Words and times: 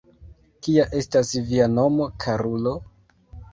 Kia 0.67 0.85
estas 1.01 1.35
via 1.51 1.69
nomo, 1.75 2.09
karulo? 2.27 2.75